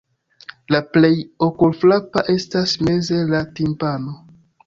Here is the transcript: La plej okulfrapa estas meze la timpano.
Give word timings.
La 0.75 0.79
plej 0.95 1.11
okulfrapa 1.47 2.23
estas 2.35 2.73
meze 2.87 3.23
la 3.35 3.45
timpano. 3.61 4.17